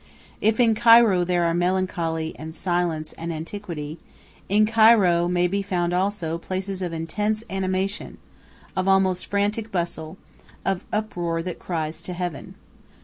If 0.41 0.59
in 0.59 0.73
Cairo 0.73 1.23
there 1.23 1.43
are 1.45 1.53
melancholy, 1.53 2.33
and 2.39 2.55
silence, 2.55 3.13
and 3.19 3.31
antiquity, 3.31 3.99
in 4.49 4.65
Cairo 4.65 5.27
may 5.27 5.45
be 5.45 5.61
found 5.61 5.93
also 5.93 6.39
places 6.39 6.81
of 6.81 6.91
intense 6.91 7.43
animation, 7.51 8.17
of 8.75 8.87
almost 8.87 9.27
frantic 9.27 9.71
bustle, 9.71 10.17
of 10.65 10.85
uproar 10.91 11.43
that 11.43 11.59
cries 11.59 12.01
to 12.01 12.13
heaven. 12.13 12.55